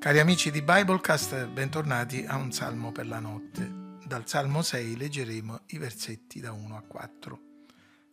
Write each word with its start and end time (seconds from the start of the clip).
Cari 0.00 0.18
amici 0.18 0.50
di 0.50 0.62
Biblecast, 0.62 1.48
bentornati 1.48 2.24
a 2.24 2.36
un 2.36 2.52
salmo 2.52 2.90
per 2.90 3.06
la 3.06 3.18
notte. 3.18 3.98
Dal 4.02 4.26
Salmo 4.26 4.62
6 4.62 4.96
leggeremo 4.96 5.64
i 5.66 5.76
versetti 5.76 6.40
da 6.40 6.52
1 6.52 6.74
a 6.74 6.80
4. 6.80 7.40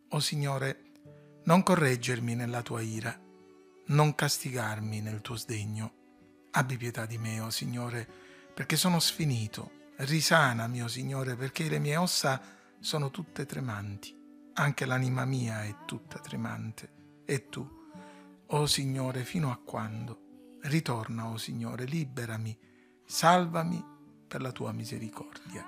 O 0.10 0.20
Signore, 0.20 0.82
non 1.46 1.64
correggermi 1.64 2.36
nella 2.36 2.62
tua 2.62 2.82
ira, 2.82 3.18
non 3.86 4.16
castigarmi 4.16 5.00
nel 5.00 5.22
tuo 5.22 5.38
sdegno. 5.38 5.94
Abbi 6.52 6.76
pietà 6.76 7.06
di 7.06 7.18
me, 7.18 7.40
o 7.40 7.50
Signore, 7.52 8.06
perché 8.54 8.76
sono 8.76 9.00
sfinito. 9.00 9.72
Risanami, 9.96 10.84
o 10.84 10.90
Signore, 10.90 11.38
perché 11.38 11.70
le 11.70 11.80
mie 11.80 11.96
ossa 11.96 12.42
sono 12.82 13.12
tutte 13.12 13.46
tremanti. 13.46 14.14
Anche 14.56 14.86
l'anima 14.86 15.24
mia 15.24 15.64
è 15.64 15.74
tutta 15.86 16.20
tremante. 16.20 17.24
E 17.24 17.48
tu, 17.48 17.66
o 18.46 18.66
Signore, 18.66 19.24
fino 19.24 19.52
a 19.52 19.56
quando? 19.56 20.26
Ritorna, 20.68 21.30
o 21.30 21.34
oh 21.34 21.38
Signore, 21.38 21.86
liberami, 21.86 22.58
salvami 23.06 23.82
per 24.28 24.42
la 24.42 24.52
tua 24.52 24.74
misericordia. 24.74 25.66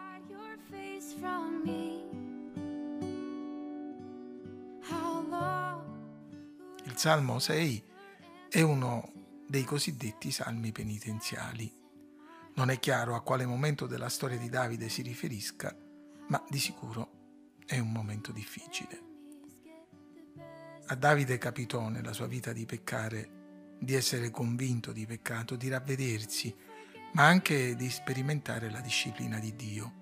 Il 6.83 6.97
Salmo 6.97 7.39
6 7.39 7.83
è 8.49 8.61
uno 8.61 9.13
dei 9.47 9.63
cosiddetti 9.63 10.31
salmi 10.31 10.73
penitenziali. 10.73 11.73
Non 12.55 12.69
è 12.69 12.77
chiaro 12.77 13.15
a 13.15 13.21
quale 13.21 13.45
momento 13.45 13.87
della 13.87 14.09
storia 14.09 14.37
di 14.37 14.49
Davide 14.49 14.89
si 14.89 15.01
riferisca, 15.01 15.73
ma 16.27 16.43
di 16.49 16.59
sicuro 16.59 17.55
è 17.65 17.79
un 17.79 17.93
momento 17.93 18.33
difficile. 18.33 19.01
A 20.87 20.95
Davide 20.95 21.37
capitò 21.37 21.87
nella 21.87 22.11
sua 22.11 22.27
vita 22.27 22.51
di 22.51 22.65
peccare 22.65 23.37
di 23.79 23.95
essere 23.95 24.29
convinto 24.29 24.91
di 24.91 25.05
peccato, 25.05 25.55
di 25.55 25.69
ravvedersi, 25.69 26.53
ma 27.13 27.25
anche 27.25 27.75
di 27.75 27.89
sperimentare 27.89 28.69
la 28.69 28.81
disciplina 28.81 29.39
di 29.39 29.55
Dio, 29.55 29.93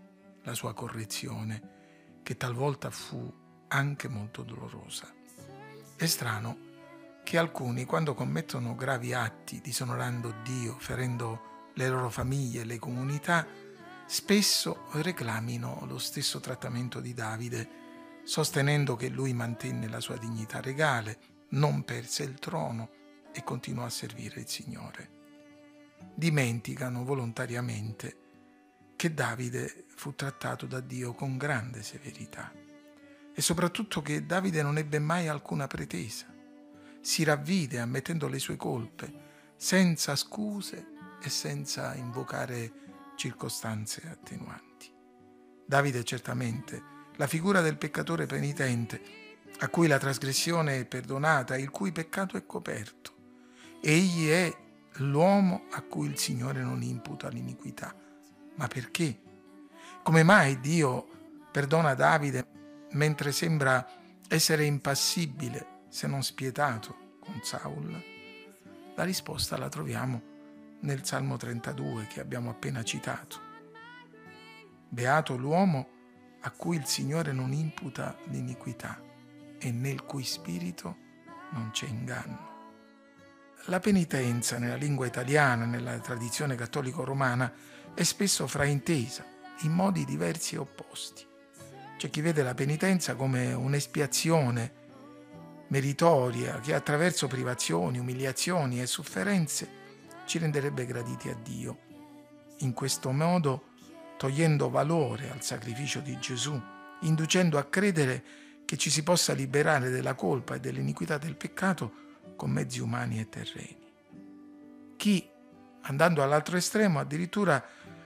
la 0.44 0.54
sua 0.54 0.74
correzione, 0.74 1.76
che 2.24 2.36
talvolta 2.36 2.90
fu 2.90 3.32
anche 3.70 4.08
molto 4.08 4.44
dolorosa. 4.44 5.14
È 5.96 6.06
strano 6.06 6.66
che 7.24 7.38
alcuni, 7.38 7.86
quando 7.86 8.14
commettono 8.14 8.76
gravi 8.76 9.14
atti 9.14 9.62
disonorando 9.62 10.34
Dio, 10.44 10.78
ferendo 10.80 11.72
le 11.76 11.88
loro 11.88 12.10
famiglie 12.10 12.62
e 12.62 12.66
le 12.66 12.80
comunità, 12.80 13.46
spesso 14.06 14.88
reclamino 14.94 15.86
lo 15.88 15.98
stesso 15.98 16.40
trattamento 16.40 17.00
di 17.00 17.14
Davide, 17.14 17.70
sostenendo 18.24 18.96
che 18.96 19.10
lui 19.10 19.34
mantenne 19.34 19.88
la 19.88 20.00
sua 20.00 20.18
dignità 20.18 20.62
regale, 20.62 21.20
non 21.50 21.84
perse 21.84 22.24
il 22.24 22.40
trono, 22.40 22.90
e 23.38 23.44
continua 23.44 23.86
a 23.86 23.90
servire 23.90 24.40
il 24.40 24.48
Signore. 24.48 25.10
Dimenticano 26.16 27.04
volontariamente 27.04 28.18
che 28.96 29.14
Davide 29.14 29.86
fu 29.90 30.16
trattato 30.16 30.66
da 30.66 30.80
Dio 30.80 31.14
con 31.14 31.38
grande 31.38 31.84
severità 31.84 32.52
e 33.32 33.42
soprattutto 33.44 34.02
che 34.02 34.26
Davide 34.26 34.64
non 34.64 34.80
ebbe 34.80 34.98
mai 34.98 35.28
alcuna 35.28 35.68
pretesa. 35.68 36.26
Si 37.00 37.24
ravvide 37.24 37.80
ammettendo 37.80 38.28
le 38.28 38.40
sue 38.40 38.56
colpe, 38.56 39.26
senza 39.56 40.16
scuse 40.16 40.88
e 41.22 41.30
senza 41.30 41.94
invocare 41.94 42.72
circostanze 43.16 44.10
attenuanti. 44.10 44.92
Davide 45.64 46.04
certamente, 46.04 46.82
la 47.18 47.28
figura 47.28 47.62
del 47.62 47.78
peccatore 47.78 48.26
penitente, 48.26 49.00
a 49.60 49.70
cui 49.70 49.86
la 49.86 50.00
trasgressione 50.00 50.80
è 50.80 50.86
perdonata 50.86 51.56
il 51.56 51.70
cui 51.70 51.92
peccato 51.92 52.36
è 52.38 52.46
coperto, 52.48 53.17
Egli 53.82 54.30
è 54.30 54.56
l'uomo 54.98 55.66
a 55.72 55.82
cui 55.82 56.08
il 56.08 56.18
Signore 56.18 56.62
non 56.62 56.82
imputa 56.82 57.30
l'iniquità. 57.30 57.94
Ma 58.56 58.68
perché? 58.68 59.22
Come 60.04 60.24
mai 60.24 60.60
Dio 60.60 61.08
perdona 61.52 61.94
Davide 61.94 62.46
mentre 62.92 63.32
sembra 63.32 63.86
essere 64.28 64.66
impassibile 64.66 65.86
se 65.90 66.08
non 66.08 66.24
spietato 66.24 67.16
con 67.20 67.40
Saul? 67.44 68.04
La 68.96 69.04
risposta 69.04 69.58
la 69.58 69.70
troviamo 69.70 70.22
nel 70.82 71.06
Salmo 71.06 71.38
32 71.38 72.08
che 72.08 72.20
abbiamo 72.20 72.50
appena 72.50 72.84
citato. 72.84 73.40
Beato 74.90 75.36
l'uomo 75.38 75.88
a 76.42 76.52
cui 76.52 76.78
il 76.78 76.86
Signore 76.86 77.32
non 77.32 77.52
imputa 77.52 78.18
l'iniquità 78.26 79.02
e 79.60 79.72
nel 79.72 80.04
cui 80.04 80.24
spirito 80.24 80.98
non 81.52 81.70
c'è 81.72 81.88
inganno. 81.88 82.57
La 83.66 83.80
penitenza 83.80 84.58
nella 84.58 84.76
lingua 84.76 85.06
italiana, 85.06 85.66
nella 85.66 86.00
tradizione 86.00 86.56
cattolico-romana, 86.56 87.52
è 87.94 88.04
spesso 88.04 88.48
fraintesa 88.48 89.26
in 89.62 89.72
modi 89.72 90.06
diversi 90.06 90.56
e 90.56 90.60
opposti. 90.60 91.26
C'è 91.98 92.10
chi 92.10 92.22
vede 92.22 92.44
la 92.44 92.54
penitenza 92.54 93.16
come 93.16 93.54
un'espiazione 93.54 94.86
meritoria 95.68 96.60
che 96.60 96.74
attraverso 96.74 97.28
privazioni, 97.28 98.00
umiliazioni 98.00 98.82
e 98.82 98.86
sofferenze 98.86 99.70
ci 100.26 100.38
renderebbe 100.38 100.86
graditi 100.86 101.30
a 101.30 101.36
Dio. 101.36 101.80
In 102.60 102.74
questo 102.74 103.12
modo, 103.12 103.72
togliendo 104.18 104.70
valore 104.70 105.30
al 105.30 105.44
sacrificio 105.44 106.00
di 106.00 106.18
Gesù, 106.20 106.60
inducendo 107.02 107.58
a 107.58 107.66
credere 107.66 108.24
che 108.66 108.78
ci 108.78 108.90
si 108.90 109.04
possa 109.04 109.34
liberare 109.34 109.90
della 109.90 110.14
colpa 110.14 110.56
e 110.56 110.60
dell'iniquità 110.60 111.18
del 111.18 111.36
peccato, 111.36 112.06
con 112.38 112.52
mezzi 112.52 112.80
umani 112.80 113.20
e 113.20 113.28
terreni. 113.28 113.86
Chi, 114.96 115.30
andando 115.82 116.24
all'altro 116.24 116.56
estremo, 116.56 117.00
addirittura 117.00 117.62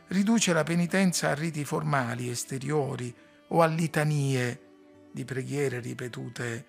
riduce 0.08 0.52
la 0.54 0.64
penitenza 0.64 1.30
a 1.30 1.36
riti 1.36 1.64
formali, 1.64 2.30
esteriori 2.30 3.14
o 3.50 3.62
a 3.62 3.68
litanie 3.68 4.70
di 5.12 5.24
preghiere 5.24 5.80
ripetute 5.80 6.66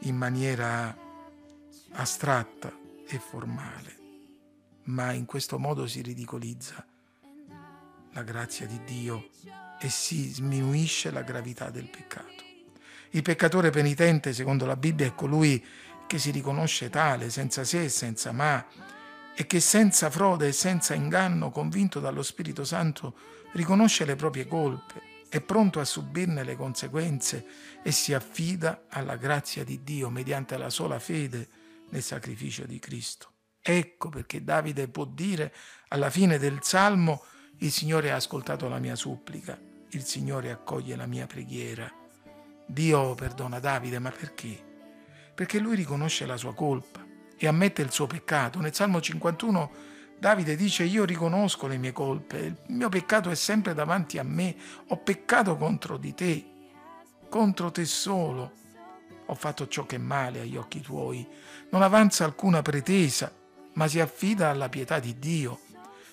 in 0.00 0.16
maniera 0.16 0.96
astratta 1.92 2.72
e 3.06 3.18
formale, 3.18 3.96
ma 4.84 5.12
in 5.12 5.26
questo 5.26 5.58
modo 5.58 5.86
si 5.86 6.02
ridicolizza 6.02 6.84
la 8.12 8.22
grazia 8.22 8.66
di 8.66 8.80
Dio 8.84 9.28
e 9.78 9.88
si 9.88 10.32
sminuisce 10.32 11.10
la 11.10 11.22
gravità 11.22 11.70
del 11.70 11.88
peccato. 11.88 12.42
Il 13.10 13.22
peccatore 13.22 13.70
penitente, 13.70 14.32
secondo 14.32 14.66
la 14.66 14.76
Bibbia, 14.76 15.06
è 15.06 15.14
colui 15.14 15.62
che 16.06 16.18
si 16.18 16.30
riconosce 16.30 16.90
tale, 16.90 17.30
senza 17.30 17.64
se 17.64 17.84
e 17.84 17.88
senza 17.88 18.32
ma, 18.32 18.64
e 19.34 19.46
che 19.46 19.60
senza 19.60 20.10
frode 20.10 20.48
e 20.48 20.52
senza 20.52 20.94
inganno, 20.94 21.50
convinto 21.50 22.00
dallo 22.00 22.22
Spirito 22.22 22.64
Santo, 22.64 23.16
riconosce 23.52 24.04
le 24.04 24.16
proprie 24.16 24.46
colpe, 24.46 25.12
è 25.28 25.40
pronto 25.40 25.80
a 25.80 25.84
subirne 25.84 26.44
le 26.44 26.54
conseguenze 26.54 27.44
e 27.82 27.90
si 27.90 28.14
affida 28.14 28.84
alla 28.88 29.16
grazia 29.16 29.64
di 29.64 29.82
Dio 29.82 30.08
mediante 30.08 30.56
la 30.56 30.70
sola 30.70 30.98
fede 31.00 31.48
nel 31.90 32.02
sacrificio 32.02 32.64
di 32.66 32.78
Cristo. 32.78 33.30
Ecco 33.60 34.10
perché 34.10 34.44
Davide 34.44 34.88
può 34.88 35.04
dire 35.04 35.52
alla 35.88 36.10
fine 36.10 36.38
del 36.38 36.58
Salmo, 36.62 37.24
il 37.58 37.72
Signore 37.72 38.12
ha 38.12 38.16
ascoltato 38.16 38.68
la 38.68 38.78
mia 38.78 38.94
supplica, 38.94 39.58
il 39.90 40.04
Signore 40.04 40.50
accoglie 40.50 40.96
la 40.96 41.06
mia 41.06 41.26
preghiera. 41.26 41.90
Dio 42.66 43.14
perdona 43.14 43.58
Davide, 43.58 43.98
ma 43.98 44.10
perché? 44.10 44.73
Perché 45.34 45.58
lui 45.58 45.76
riconosce 45.76 46.26
la 46.26 46.36
sua 46.36 46.54
colpa 46.54 47.04
e 47.36 47.46
ammette 47.46 47.82
il 47.82 47.90
suo 47.90 48.06
peccato. 48.06 48.60
Nel 48.60 48.74
Salmo 48.74 49.00
51 49.00 49.92
Davide 50.18 50.56
dice 50.56 50.84
io 50.84 51.04
riconosco 51.04 51.66
le 51.66 51.76
mie 51.76 51.92
colpe, 51.92 52.38
il 52.38 52.74
mio 52.74 52.88
peccato 52.88 53.30
è 53.30 53.34
sempre 53.34 53.74
davanti 53.74 54.18
a 54.18 54.22
me, 54.22 54.56
ho 54.88 54.96
peccato 54.96 55.56
contro 55.56 55.96
di 55.98 56.14
te, 56.14 56.46
contro 57.28 57.70
te 57.70 57.84
solo. 57.84 58.52
Ho 59.26 59.34
fatto 59.34 59.68
ciò 59.68 59.84
che 59.86 59.96
è 59.96 59.98
male 59.98 60.40
agli 60.40 60.56
occhi 60.56 60.80
tuoi. 60.80 61.26
Non 61.70 61.82
avanza 61.82 62.24
alcuna 62.24 62.62
pretesa, 62.62 63.32
ma 63.74 63.88
si 63.88 64.00
affida 64.00 64.50
alla 64.50 64.68
pietà 64.68 64.98
di 64.98 65.18
Dio. 65.18 65.60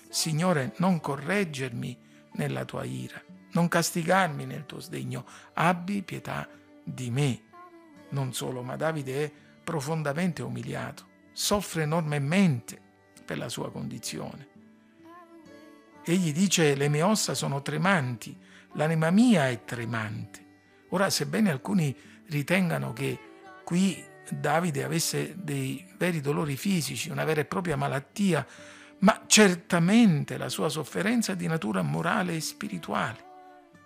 Signore, 0.08 0.74
non 0.76 1.00
correggermi 1.00 1.98
nella 2.32 2.64
tua 2.64 2.84
ira, 2.84 3.22
non 3.52 3.68
castigarmi 3.68 4.44
nel 4.44 4.66
tuo 4.66 4.80
sdegno, 4.80 5.24
abbi 5.54 6.02
pietà 6.02 6.48
di 6.84 7.10
me. 7.10 7.42
Non 8.12 8.32
solo, 8.32 8.62
ma 8.62 8.76
Davide 8.76 9.24
è 9.24 9.32
profondamente 9.62 10.42
umiliato, 10.42 11.06
soffre 11.32 11.82
enormemente 11.82 12.80
per 13.24 13.38
la 13.38 13.48
sua 13.48 13.70
condizione. 13.70 14.48
Egli 16.04 16.32
dice 16.32 16.74
le 16.74 16.88
mie 16.88 17.02
ossa 17.02 17.34
sono 17.34 17.62
tremanti, 17.62 18.36
l'anima 18.72 19.10
mia 19.10 19.48
è 19.48 19.64
tremante. 19.64 20.40
Ora, 20.90 21.08
sebbene 21.10 21.50
alcuni 21.50 21.94
ritengano 22.26 22.92
che 22.92 23.18
qui 23.64 24.02
Davide 24.28 24.84
avesse 24.84 25.34
dei 25.36 25.86
veri 25.96 26.20
dolori 26.20 26.56
fisici, 26.56 27.10
una 27.10 27.24
vera 27.24 27.40
e 27.40 27.44
propria 27.44 27.76
malattia, 27.76 28.46
ma 28.98 29.22
certamente 29.26 30.36
la 30.36 30.48
sua 30.48 30.68
sofferenza 30.68 31.32
è 31.32 31.36
di 31.36 31.46
natura 31.46 31.82
morale 31.82 32.36
e 32.36 32.40
spirituale. 32.40 33.30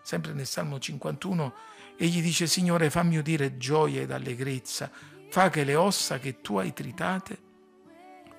Sempre 0.03 0.33
nel 0.33 0.47
Salmo 0.47 0.79
51 0.79 1.55
Egli 1.99 2.21
dice, 2.21 2.47
Signore, 2.47 2.91
fammi 2.91 3.17
udire 3.17 3.57
gioia 3.57 4.03
ed 4.03 4.11
allegrezza, 4.11 4.91
fa 5.29 5.49
che 5.49 5.65
le 5.65 5.75
ossa 5.75 6.19
che 6.19 6.41
tu 6.41 6.59
hai 6.59 6.73
tritate 6.73 7.39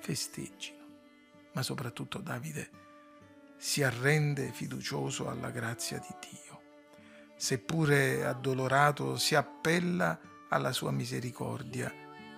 festeggino. 0.00 0.76
ma 1.52 1.62
soprattutto 1.62 2.18
Davide 2.18 2.70
si 3.56 3.82
arrende 3.82 4.52
fiducioso 4.52 5.28
alla 5.28 5.50
grazia 5.50 5.98
di 5.98 6.14
Dio. 6.30 6.62
Seppure 7.36 8.24
addolorato, 8.24 9.16
si 9.16 9.34
appella 9.34 10.18
alla 10.48 10.72
sua 10.72 10.92
misericordia. 10.92 11.92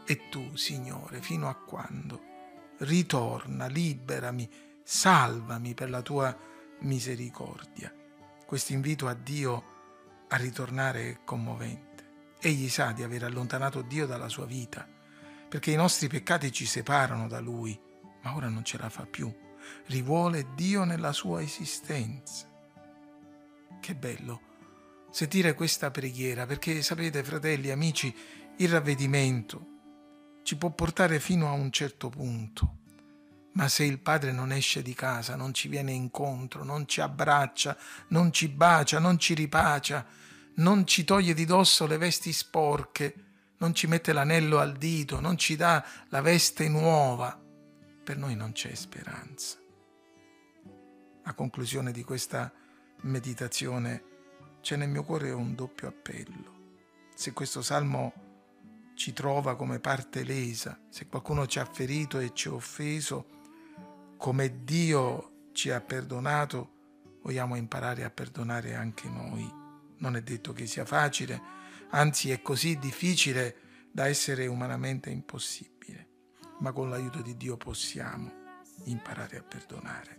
E 0.07 0.29
tu, 0.31 0.57
Signore, 0.57 1.21
fino 1.21 1.49
a 1.49 1.55
quando? 1.55 2.23
Ritorna, 2.79 3.67
liberami, 3.67 4.49
salvami 4.83 5.75
per 5.75 5.91
la 5.91 6.01
tua 6.01 6.35
misericordia. 6.81 7.95
Questo 8.47 8.73
invito 8.73 9.07
a 9.07 9.15
Dio 9.15 9.80
a 10.31 10.37
ritornare 10.37 11.21
commovente. 11.25 11.89
Egli 12.41 12.69
sa 12.69 12.93
di 12.93 13.03
aver 13.03 13.25
allontanato 13.25 13.83
Dio 13.83 14.07
dalla 14.07 14.29
sua 14.29 14.47
vita, 14.47 14.87
perché 15.49 15.71
i 15.71 15.77
nostri 15.77 16.09
peccati 16.09 16.51
ci 16.53 16.67
separano 16.67 17.29
da 17.29 17.41
Lui, 17.41 17.79
ma 18.23 18.35
ora 18.35 18.49
non 18.49 18.65
ce 18.65 18.79
la 18.79 18.89
fa 18.89 19.07
più. 19.07 19.33
Rivuole 19.87 20.55
Dio 20.55 20.85
nella 20.85 21.13
sua 21.13 21.43
esistenza. 21.43 22.49
Che 23.81 23.95
bello 23.95 24.49
sentire 25.11 25.55
questa 25.55 25.91
preghiera, 25.91 26.47
perché 26.47 26.83
sapete, 26.83 27.25
fratelli, 27.25 27.71
amici, 27.71 28.15
il 28.59 28.69
ravvedimento 28.69 29.67
ci 30.43 30.57
può 30.57 30.71
portare 30.71 31.21
fino 31.21 31.49
a 31.49 31.53
un 31.53 31.71
certo 31.71 32.09
punto. 32.09 32.79
Ma 33.53 33.69
se 33.69 33.85
il 33.85 33.99
padre 33.99 34.33
non 34.33 34.53
esce 34.53 34.83
di 34.83 34.95
casa, 34.95 35.35
non 35.35 35.53
ci 35.53 35.69
viene 35.69 35.93
incontro, 35.93 36.63
non 36.63 36.87
ci 36.87 37.01
abbraccia, 37.01 37.77
non 38.09 38.33
ci 38.33 38.49
bacia, 38.49 38.99
non 38.99 39.19
ci 39.19 39.35
ripacia, 39.35 40.07
non 40.57 40.87
ci 40.87 41.05
toglie 41.05 41.35
di 41.35 41.45
dosso 41.45 41.87
le 41.87 41.99
vesti 41.99 42.33
sporche, 42.33 43.15
non 43.59 43.75
ci 43.75 43.87
mette 43.87 44.13
l'anello 44.13 44.59
al 44.59 44.77
dito, 44.77 45.21
non 45.21 45.37
ci 45.37 45.57
dà 45.57 45.85
la 46.09 46.21
veste 46.21 46.69
nuova, 46.69 47.39
per 48.05 48.17
noi 48.17 48.37
non 48.37 48.53
c'è 48.53 48.75
speranza. 48.75 49.59
A 51.25 51.35
conclusione 51.35 51.93
di 51.93 52.03
questa 52.03 52.53
meditazione 53.03 54.05
c'è 54.61 54.77
nel 54.77 54.89
mio 54.89 55.05
cuore 55.05 55.31
un 55.33 55.55
doppio 55.55 55.89
appello. 55.89 56.59
Se 57.15 57.33
questo 57.33 57.63
salmo 57.63 58.29
ci 58.95 59.13
trova 59.13 59.57
come 59.57 59.81
parte 59.81 60.25
lesa, 60.25 60.79
se 60.89 61.07
qualcuno 61.07 61.47
ci 61.47 61.59
ha 61.59 61.65
ferito 61.65 62.19
e 62.19 62.33
ci 62.35 62.49
ha 62.49 62.53
offeso, 62.53 63.40
come 64.21 64.65
Dio 64.65 65.49
ci 65.53 65.71
ha 65.71 65.81
perdonato, 65.81 67.19
vogliamo 67.23 67.57
imparare 67.57 68.05
a 68.05 68.11
perdonare 68.11 68.75
anche 68.75 69.09
noi. 69.09 69.51
Non 69.97 70.15
è 70.15 70.21
detto 70.21 70.53
che 70.53 70.67
sia 70.67 70.85
facile, 70.85 71.41
anzi 71.89 72.31
è 72.31 72.43
così 72.43 72.79
difficile 72.79 73.89
da 73.91 74.09
essere 74.09 74.47
umanamente 74.47 75.09
impossibile, 75.09 76.09
ma 76.59 76.71
con 76.73 76.91
l'aiuto 76.91 77.23
di 77.23 77.35
Dio 77.39 77.57
possiamo 77.57 78.31
imparare 78.85 79.39
a 79.39 79.43
perdonare. 79.43 80.19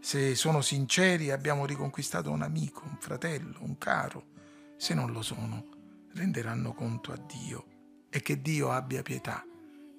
Se 0.00 0.34
sono 0.34 0.60
sinceri 0.60 1.30
abbiamo 1.30 1.64
riconquistato 1.64 2.28
un 2.28 2.42
amico, 2.42 2.82
un 2.86 2.96
fratello, 2.98 3.58
un 3.60 3.78
caro. 3.78 4.30
Se 4.76 4.94
non 4.94 5.12
lo 5.12 5.22
sono, 5.22 5.68
renderanno 6.14 6.74
conto 6.74 7.12
a 7.12 7.16
Dio 7.18 7.66
e 8.10 8.20
che 8.20 8.42
Dio 8.42 8.72
abbia 8.72 9.02
pietà 9.02 9.46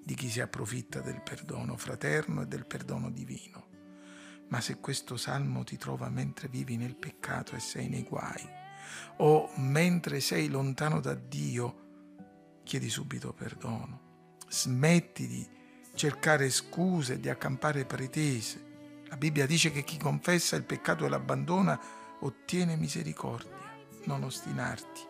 di 0.04 0.16
chi 0.16 0.30
si 0.30 0.42
approfitta 0.42 1.00
del 1.00 1.22
perdono 1.22 1.78
fraterno 1.78 2.42
e 2.42 2.48
del 2.48 2.66
perdono 2.66 3.10
divino. 3.10 3.72
Ma 4.50 4.60
se 4.60 4.78
questo 4.80 5.16
salmo 5.16 5.64
ti 5.64 5.78
trova 5.78 6.10
mentre 6.10 6.50
vivi 6.50 6.76
nel 6.76 6.96
peccato 6.96 7.56
e 7.56 7.60
sei 7.60 7.88
nei 7.88 8.04
guai, 8.04 8.48
o 9.18 9.50
mentre 9.56 10.20
sei 10.20 10.50
lontano 10.50 11.00
da 11.00 11.14
Dio, 11.14 12.62
chiedi 12.64 12.90
subito 12.90 13.34
perdono. 13.34 14.02
Smetti 14.50 15.28
di 15.28 15.48
cercare 15.96 16.50
scuse, 16.50 17.20
di 17.20 17.30
accampare 17.30 17.86
pretese. 17.86 18.72
La 19.08 19.18
Bibbia 19.18 19.46
dice 19.46 19.72
che 19.72 19.84
chi 19.84 19.98
confessa 19.98 20.56
il 20.56 20.64
peccato 20.64 21.06
e 21.06 21.10
l'abbandona 21.10 21.80
ottiene 22.20 22.76
misericordia. 22.76 23.62
Non 24.06 24.24
ostinarti, 24.24 25.02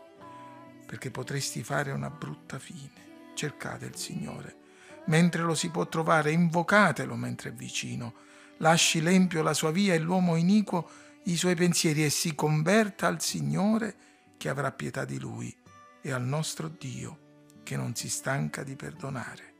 perché 0.85 1.09
potresti 1.09 1.63
fare 1.63 1.91
una 1.91 2.11
brutta 2.11 2.59
fine. 2.59 3.31
Cercate 3.33 3.85
il 3.85 3.95
Signore 3.95 4.61
mentre 5.05 5.41
lo 5.41 5.55
si 5.55 5.69
può 5.69 5.87
trovare, 5.87 6.31
invocatelo 6.31 7.15
mentre 7.15 7.49
è 7.49 7.53
vicino. 7.53 8.13
Lasci 8.57 9.01
l'empio 9.01 9.41
la 9.41 9.53
sua 9.53 9.71
via 9.71 9.93
e 9.93 9.99
l'uomo 9.99 10.35
iniquo 10.35 10.89
i 11.23 11.35
suoi 11.35 11.55
pensieri 11.55 12.03
e 12.03 12.09
si 12.09 12.35
converta 12.35 13.07
al 13.07 13.21
Signore 13.21 13.95
che 14.37 14.49
avrà 14.49 14.71
pietà 14.71 15.05
di 15.05 15.19
lui 15.19 15.55
e 16.01 16.11
al 16.11 16.23
nostro 16.23 16.67
Dio 16.67 17.19
che 17.63 17.77
non 17.77 17.95
si 17.95 18.09
stanca 18.09 18.63
di 18.63 18.75
perdonare. 18.75 19.51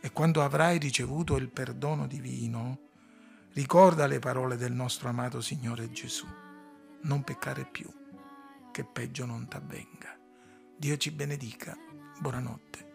E 0.00 0.12
quando 0.12 0.42
avrai 0.42 0.78
ricevuto 0.78 1.36
il 1.36 1.48
perdono 1.48 2.06
divino, 2.06 2.78
ricorda 3.52 4.06
le 4.06 4.18
parole 4.18 4.56
del 4.56 4.72
nostro 4.72 5.08
amato 5.08 5.40
Signore 5.40 5.90
Gesù. 5.90 6.26
Non 7.02 7.22
peccare 7.24 7.64
più, 7.64 7.88
che 8.70 8.84
peggio 8.84 9.26
non 9.26 9.46
t'avvenga. 9.46 10.18
Dio 10.76 10.96
ci 10.96 11.10
benedica. 11.10 11.76
Buonanotte. 12.18 12.91